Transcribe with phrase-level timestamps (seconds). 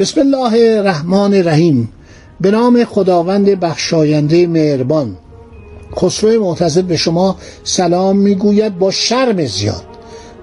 [0.00, 1.88] بسم الله الرحمن الرحیم.
[2.40, 5.16] به نام خداوند بخشاینده مهربان.
[5.96, 9.84] خسرو معتزد به شما سلام می‌گوید با شرم زیاد.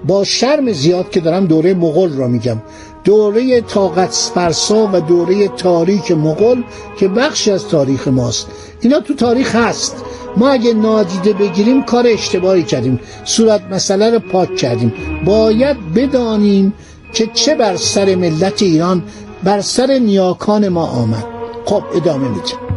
[0.06, 2.56] با شرم زیاد که دارم دوره مغول را میگم.
[3.04, 6.62] دوره طاقت فرسا و دوره تاریک مغول
[6.98, 8.46] که بخشی از تاریخ ماست.
[8.80, 9.96] اینا تو تاریخ هست.
[10.36, 13.00] ما اگه نادیده بگیریم کار اشتباهی کردیم.
[13.24, 14.92] صورت مسئله رو پاک کردیم.
[15.24, 16.72] باید بدانیم
[17.12, 19.02] که چه بر سر ملت ایران
[19.44, 21.24] بر سر نیاکان ما آمد.
[21.64, 22.67] خب ادامه میدیم.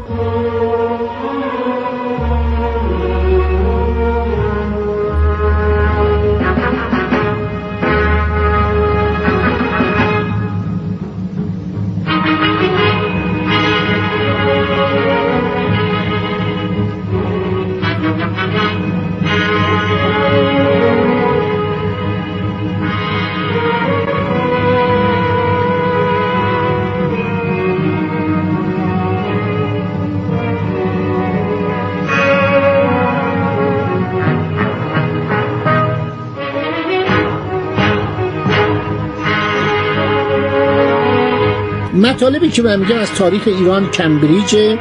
[42.01, 44.77] مطالبی که من میگم از تاریخ ایران کمبریج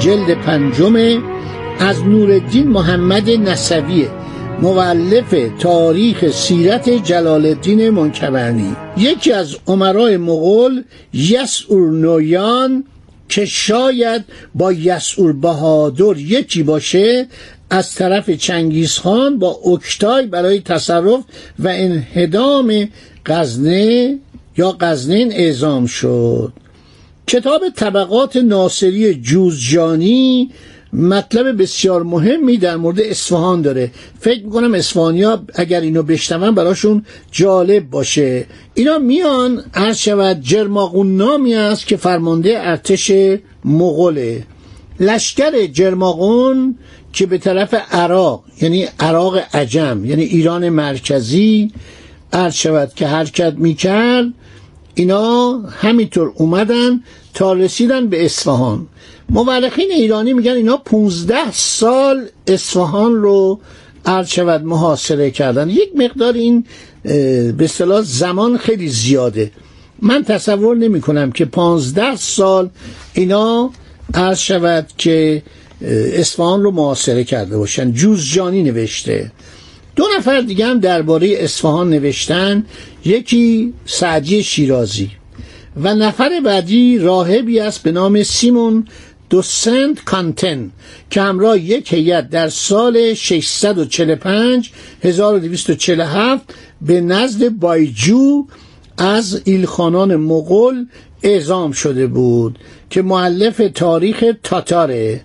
[0.00, 1.22] جلد پنجم
[1.78, 4.10] از نورالدین محمد نصویه
[4.62, 10.82] مولف تاریخ سیرت جلال الدین منکبرنی یکی از عمرای مغول
[11.14, 12.84] یسعور نویان
[13.28, 14.24] که شاید
[14.54, 17.26] با یسعور بهادر یکی باشه
[17.70, 21.24] از طرف چنگیز خان با اکتای برای تصرف
[21.58, 22.88] و انهدام
[23.26, 24.18] غزنه
[24.56, 26.52] یا غزنین اعزام شد.
[27.26, 30.50] کتاب طبقات ناصری جوزجانی
[30.92, 33.90] مطلب بسیار مهمی در مورد اصفهان داره.
[34.20, 38.46] فکر می‌کنم اسفانیا اگر اینو بشنون براشون جالب باشه.
[38.74, 43.12] اینا میان عرض شود جرماغون نامی است که فرمانده ارتش
[43.64, 44.42] مغوله.
[45.00, 46.78] لشکر جرماغون
[47.12, 51.72] که به طرف عراق یعنی عراق عجم یعنی ایران مرکزی
[52.32, 54.26] عرض شود که حرکت می‌کرد
[54.94, 57.00] اینا همینطور اومدن
[57.34, 58.86] تا رسیدن به اصفهان.
[59.30, 63.60] مورخین ایرانی میگن اینا 15 سال اصفهان رو
[64.06, 65.70] عرض شود محاصره کردن.
[65.70, 66.64] یک مقدار این
[67.02, 69.50] به اصطلاح زمان خیلی زیاده.
[70.02, 72.68] من تصور نمی کنم که 15 سال
[73.14, 73.70] اینا
[74.14, 75.42] عرض شود که
[76.14, 77.92] اصفهان رو محاصره کرده باشن.
[77.92, 79.32] جوزجانی نوشته.
[79.96, 82.66] دو نفر دیگه هم درباره اصفهان نوشتن.
[83.04, 85.10] یکی سعدی شیرازی
[85.76, 88.86] و نفر بعدی راهبی است به نام سیمون
[89.30, 90.70] دو سنت کانتن
[91.10, 94.70] که همراه یک هیئت در سال 645
[95.02, 98.46] 1247 به نزد بایجو
[98.98, 100.86] از ایلخانان مغول
[101.22, 102.58] اعزام شده بود
[102.90, 105.20] که معلف تاریخ تاتاره.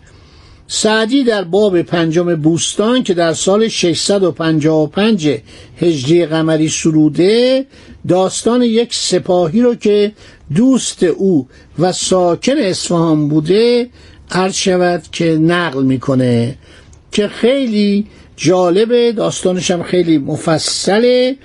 [0.67, 5.29] سعدی در باب پنجم بوستان که در سال 655
[5.77, 7.65] هجری قمری سروده
[8.07, 10.11] داستان یک سپاهی رو که
[10.55, 11.47] دوست او
[11.79, 13.89] و ساکن اصفهان بوده
[14.31, 16.55] عرض شود که نقل می‌کنه
[17.11, 21.35] که خیلی جالبه داستانش هم خیلی مفصله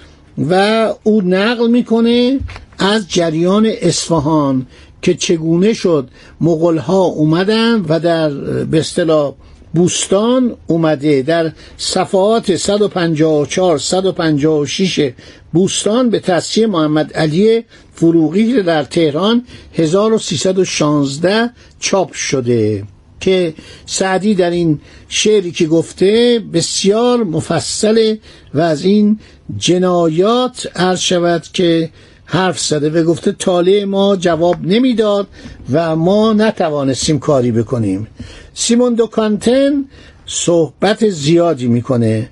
[0.50, 2.39] و او نقل می‌کنه
[2.78, 4.66] از جریان اصفهان.
[5.03, 6.09] که چگونه شد
[6.41, 8.31] مغول ها اومدن و در
[8.65, 9.35] به اصطلاح
[9.75, 11.23] بوستان اومده.
[11.23, 15.10] در صفحات 154 156
[15.53, 17.65] بوستان به تصحیح محمد علی
[17.95, 19.45] فروغی در تهران
[19.75, 21.51] 1316
[21.81, 22.84] چاپ شده.
[23.21, 23.55] که
[23.87, 28.19] سعدی در این شعری که گفته بسیار مفصله
[28.55, 29.19] و از این
[29.59, 31.91] جنایات عرض شود که
[32.33, 35.27] حرف زده و گفته طالع ما جواب نمی‌داد
[35.73, 38.07] و ما نتوانستیم کاری بکنیم.
[38.55, 39.84] سیمون دو کانتن
[40.27, 42.29] صحبت زیادی می‌کنه.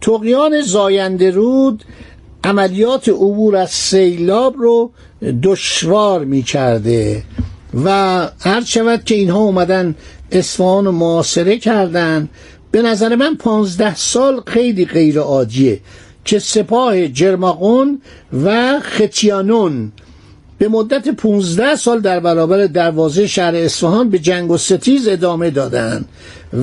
[0.00, 1.84] تقیان زاینده رود
[2.44, 4.90] عملیات عبور از سیلاب رو
[5.42, 7.22] دشوار می‌کرده
[7.84, 7.90] و
[8.40, 9.94] هر شود که اینها اومدن
[10.32, 12.28] اصفهان رو معاصره کردن
[12.70, 15.80] به نظر من پانزده سال خیلی غیر عادیه.
[16.26, 18.00] که سپاه جرماقون
[18.44, 19.92] و ختیانون
[20.58, 26.08] به مدت 15 سال در برابر دروازه شهر اصفهان به جنگ و ستیز ادامه دادند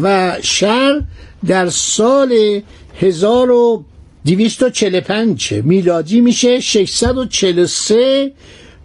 [0.03, 1.01] و شهر
[1.47, 2.61] در سال
[2.99, 8.31] 1245 میلادی میشه 643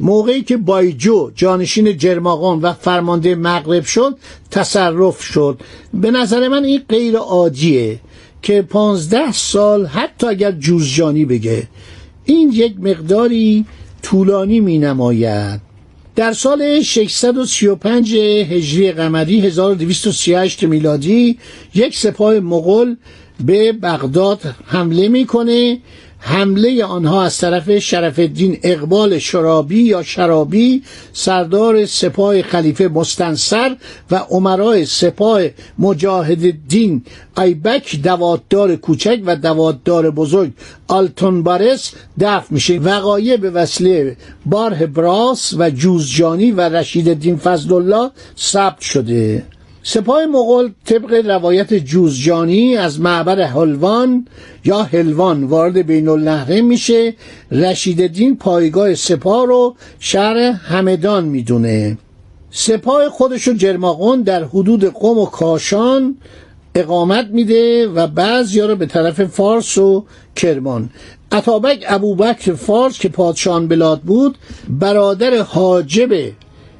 [0.01, 4.17] موقعی که بایجو جانشین جرماغان و فرمانده مغرب شد
[4.51, 5.61] تصرف شد.
[5.95, 8.01] به نظر من این غیر عادیه.
[8.49, 11.69] که پانزده سال حتی اگر جوزجانی بگه
[12.25, 13.65] این یک مقداری
[14.03, 15.61] طولانی می نماید
[16.17, 21.39] در سال 635 هجری قمری 1238 میلادی
[21.75, 22.97] یک سپاه مغول
[23.41, 25.79] به بغداد حمله می‌کنه
[26.21, 30.83] حمله آنها از طرف شرف الدین اقبال شرابی یا شرابی
[31.13, 33.77] سردار سپاه خلیفه مستنصر
[34.11, 35.43] و عمرای سپاه
[35.79, 37.03] مجاهد الدین
[37.39, 40.53] ایبک دواددار کوچک و دواددار بزرگ
[40.89, 42.79] آلتون بارس دفع میشه.
[42.79, 44.17] وقایع به وسیله
[44.47, 49.45] بارح براس و جوزجانی و رشید الدین فضل الله ثبت شده.
[49.91, 54.27] سپاه مغول طبق روایت جوزجانی از معبر حلوان
[54.65, 57.15] یا هلوان وارد بین النهرین میشه.
[57.53, 61.99] رشید دین پایگاه سپاه رو شهر همدان می‌دونه.
[62.51, 66.17] سپاه خودشو جرماغون در حدود قم و کاشان
[66.75, 70.05] اقامت میده و بعضی رو به طرف فارس و
[70.37, 70.91] کرمان.
[71.33, 74.39] عطابک ابوبکر فارس که پادشان بلاد بود
[74.69, 76.11] برادر حاجب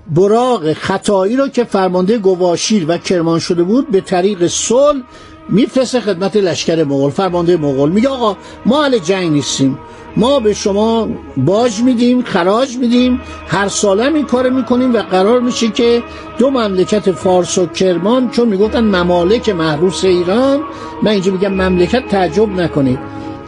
[0.09, 5.01] براغ خطایی رو که فرمانده گواشیر و کرمان شده بود به طریق صلح
[5.49, 7.11] میفرسته خدمت لشکر مغول.
[7.11, 9.79] فرمانده مغول میگه آقا ما اهل جنگ نیستیم.
[10.17, 13.21] ما به شما باج میدیم خراج میدیم.
[13.49, 16.03] هر ساله این کار می‌کنیم و قرار میشه که
[16.39, 20.61] دو مملکت فارس و کرمان چون می‌گفتن ممالک محروس ایران
[21.03, 22.99] من اینجا میگم مملکت تعجب نکنید.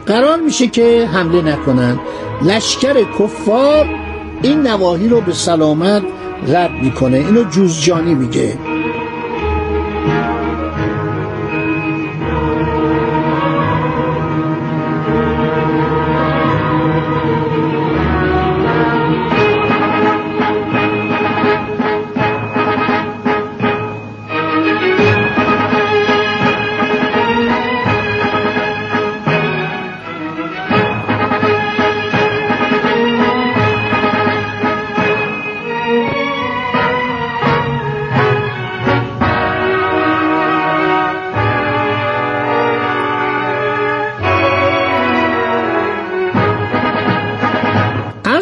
[0.06, 2.00] قرار میشه که حمله نکنن.
[2.42, 3.86] لشکر کفار
[4.42, 6.02] این نواحی رو به سلامت
[6.48, 7.16] رد می‌کنه.
[7.16, 8.58] اینو جوزجانی میگه.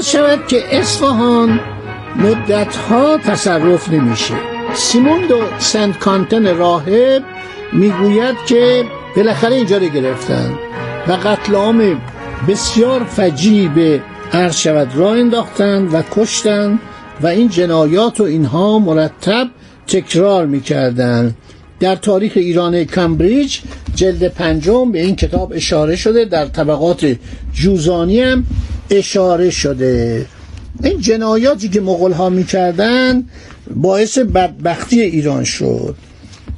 [0.02, 1.60] شود که اصفهان
[2.16, 4.34] مدتها تصرف نمیشه.
[4.74, 7.22] سیمون دو سنت کانتن راهب
[7.72, 8.84] می‌گوید که
[9.16, 10.54] بالاخره اینجا رو گرفتن
[11.08, 12.00] و قتل عام
[12.48, 14.02] بسیار فجی به
[14.32, 14.96] عرض شود.
[14.96, 16.78] راه انداختن و کشتن
[17.20, 19.48] و این جنایات و اینها مرتب
[19.86, 21.34] تکرار می‌کردن.
[21.80, 23.58] در تاریخ ایران کمبریج
[23.94, 27.16] جلد پنجم به این کتاب اشاره شده در طبقات
[27.52, 28.44] جوزانی هم
[28.90, 30.26] اشاره شده.
[30.82, 33.24] این جنایاتی که مغول ها می‌کردن
[33.76, 35.94] باعث بدبختی ایران شد.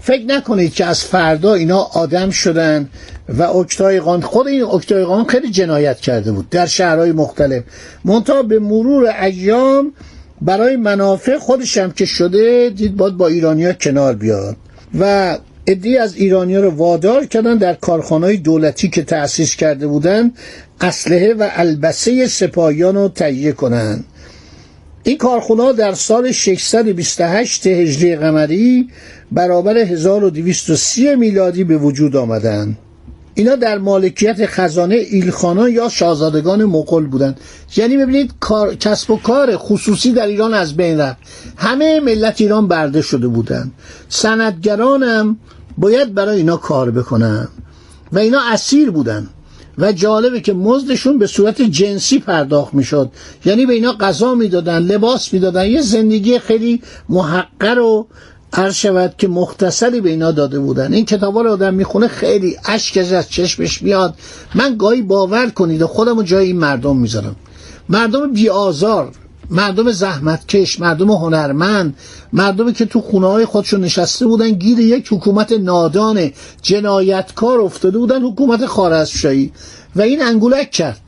[0.00, 2.88] فکر نکنید که از فردا اینا آدم شدن
[3.28, 7.62] و اکتایقان خود این اکتایقان خیلی جنایت کرده بود در شهرهای مختلف.
[8.04, 9.92] منتها به مرور ایام
[10.42, 14.56] برای منافع خودش هم که شده دید باید با ایرانیا کنار بیاد.
[14.98, 20.32] و ادی از ایرانیا رو وادار کردن در کارخانهای دولتی که تأسیس کرده بودن
[20.80, 24.04] اسلحه و البسه سپاهیان رو تهیه کنند
[25.02, 28.88] این کارخونه در سال 628 هجری قمری
[29.32, 32.76] برابر 1230 میلادی به وجود آمدند
[33.40, 37.40] اینا در مالکیت خزانه ایلخانان یا شاهزادگان مغول بودند.
[37.76, 41.18] یعنی ببینید کار، کسب و کار خصوصی در ایران از بین رفت.
[41.56, 43.72] همه ملت ایران برده شده بودند.
[44.08, 45.38] سندگران هم
[45.78, 47.48] باید برای اینا کار بکنن.
[48.12, 49.28] و اینا اسیر بودن
[49.78, 53.10] و جالبه که مزدشون به صورت جنسی پرداخت می‌شد.
[53.44, 55.66] یعنی به اینا غذا می‌دادن لباس می‌دادن.
[55.66, 58.06] یه زندگی خیلی محقر و
[58.52, 60.92] عرض شود که مختصری به اینا داده بودن.
[60.92, 64.14] این کتاب رو آدم می‌خونه خیلی اشک از چشمش میاد.
[64.54, 67.36] من گاهی باور کنید خودم رو جای این مردم می‌ذارم.
[67.88, 69.12] مردم بی آزار
[69.50, 71.96] مردم زحمتکش مردم هنرمند
[72.32, 76.30] مردمی که تو خونه های خودشون نشسته بودن گیر یک حکومت نادان
[76.62, 79.52] جنایتکار افتاده بودن حکومت خارزمشاهی
[79.96, 81.00] و این انگولک کرد.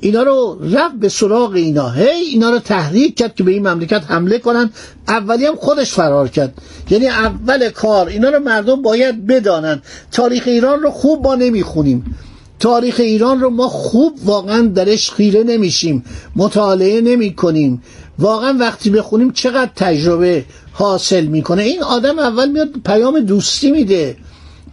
[0.00, 1.90] اینا رو رفت به سراغ اینا.
[1.90, 4.70] هی اینا رو تحریک کرد که به این مملکت حمله کنن.
[5.08, 6.54] اولی هم خودش فرار کرد.
[6.90, 9.82] یعنی اول کار اینا رو مردم باید بدانن.
[10.12, 12.16] تاریخ ایران رو خوب ما نمی‌خونیم.
[12.60, 16.04] تاریخ ایران رو ما خوب واقعا درش خیره نمیشیم.
[16.36, 17.82] مطالعه نمی کنیم
[18.18, 21.62] واقعا وقتی بخونیم چقدر تجربه حاصل می‌کنه.
[21.62, 24.16] این آدم اول میاد پیام دوستی میده.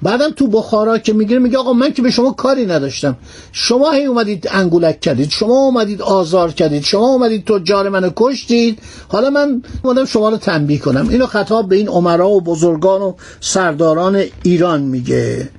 [0.06, 3.18] بعدم تو بخارا که می‌گیره میگه آقا من که به شما کاری نداشتم.
[3.52, 8.80] شما هی اومدید انگولک کردید شما اومدید آزار کردید شما اومدید تجار منو کشتید.
[9.08, 11.10] حالا من اومدم شما رو تنبیه کنم.
[11.10, 15.50] اینو خطاب به این عمرا و بزرگان و سرداران ایران میگه.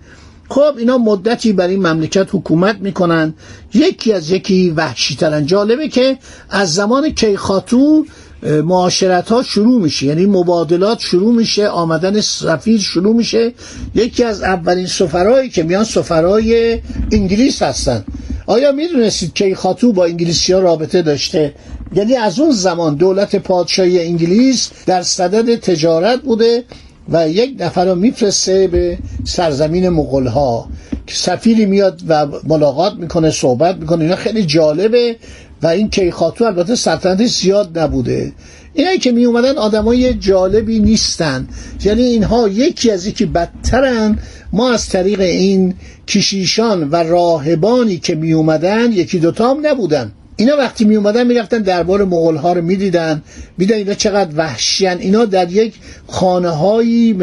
[0.49, 3.35] خب اینا مدتی بر این مملکت حکومت می‌کنن.
[3.75, 6.19] یکی از یکی وحشی ترن جالبه که
[6.51, 8.05] از زمان کیخاتو
[8.47, 10.07] معاشرت ها شروع میشه.
[10.07, 13.53] یعنی مبادلات شروع میشه آمدن سفیر شروع میشه.
[13.95, 16.79] یکی از اولین سفرهایی که میان سفرهای
[17.13, 18.05] انگلیس هستن.
[18.47, 21.55] آیا می‌دونستید که خاتو با انگلیسی ها رابطه داشته؟
[21.95, 26.65] یعنی از اون زمان دولت پادشاهی انگلیس در صدد تجارت بوده
[27.09, 30.69] و یک نفر رو میفرسته به سرزمین مغول ها
[31.07, 34.05] که سفیری میاد و ملاقات می‌کنه صحبت می‌کنه.
[34.05, 35.17] اینا خیلی جالبه.
[35.63, 38.33] و این کیخاتو البته سلطنتش زیاد نبوده.
[38.75, 41.49] اینایی که می اومدن آدمای جالبی نیستن.
[41.85, 44.19] یعنی اینها یکی از یکی بدترن.
[44.53, 45.75] ما از طریق این
[46.09, 50.13] کشیشان و راهبانی که می اومدن یکی دوتا هم نبودن.
[50.37, 53.23] اینا وقتی می اومدن می‌رفتن دربار مغول ها رو می‌دیدن.
[53.59, 55.75] میدن اینا چقدر وحشیان اینا در یک
[56.07, 57.17] خانه هایی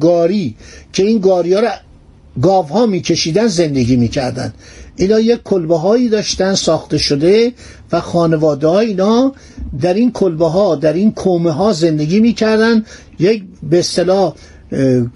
[0.00, 0.54] گاری
[0.92, 1.68] که این گاری ها رو
[2.42, 4.52] گاو ها میکشیدن زندگی می‌کردن.
[4.96, 7.52] اینا یک کلبه هایی داشتن ساخته شده
[7.92, 9.32] و خانواده ها اینا
[9.80, 12.84] در این کلبه ها در این کومه ها زندگی می‌کردن.
[13.18, 14.34] یک به اصطلاح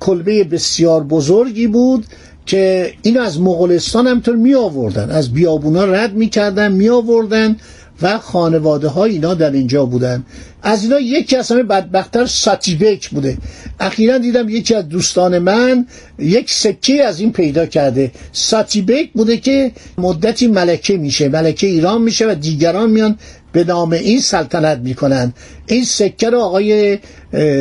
[0.01, 2.07] کلبه بسیار بزرگی بود
[2.47, 7.57] که اینو از مغولستان همطور می آوردن از بیابونا رد می‌کردن می آوردن
[8.03, 10.25] و خانواده ها اینا در اینجا بودن.
[10.63, 13.39] از اینا یکی از همه بدبختتر ساتیبک بوده.
[13.81, 15.87] اخیرا دیدم یکی از دوستان من
[16.19, 18.11] یک سکه از این پیدا کرده.
[18.33, 21.29] ساتیبک بوده که مدتی ملکه میشه.
[21.29, 23.19] ملکه ایران میشه و دیگران میان
[23.53, 25.33] به نام این سلطنت می‌کنن.
[25.67, 26.99] این سکه رو آقای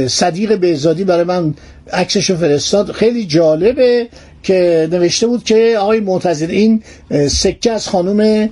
[0.08, 1.54] صدیق بهزادی برای من
[1.94, 2.92] عکسشو فرستاد.
[2.92, 4.08] خیلی جالبه.
[4.48, 6.84] که نوشته بود که آقای معتزد این
[7.28, 8.50] سکه از خانم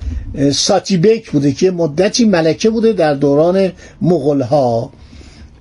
[0.52, 3.72] ساتیبک بوده که مدتی ملکه بوده در دوران
[4.02, 4.92] مغول ها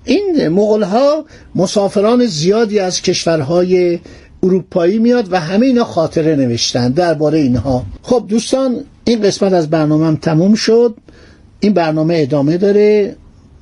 [0.06, 1.26] این مغول ها
[1.56, 4.00] مسافران زیادی از کشورهای
[4.44, 7.86] اروپایی میاد و همه اینا خاطره نوشتن درباره اینها.
[8.02, 10.96] خب دوستان این قسمت از برنامه هم تموم شد.
[11.60, 13.16] این برنامه ادامه داره.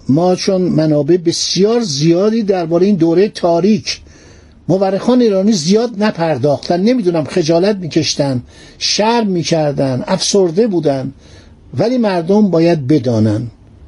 [0.10, 4.02] ما چون منابع بسیار زیادی درباره این دوره تاریک
[4.68, 6.82] مورخان ایرانی زیاد نپرداختن.
[6.82, 8.42] نمی‌دونم خجالت میکشتن
[8.78, 11.12] شرم می‌کردن افسرده بودن
[11.78, 13.48] ولی مردم باید بدانن.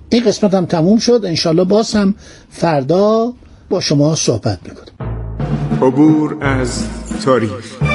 [0.10, 1.22] این قسمت هم تموم شد.
[1.26, 2.16] انشالله باز هم
[2.50, 3.34] فردا
[3.70, 5.08] با شما صحبت می‌کنم
[5.82, 6.84] عبور از
[7.26, 7.95] تاریخ.